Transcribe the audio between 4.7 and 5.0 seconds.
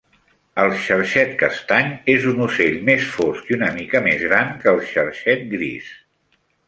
el